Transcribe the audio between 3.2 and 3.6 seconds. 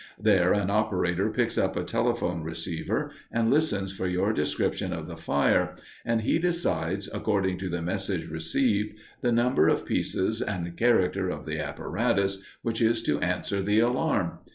and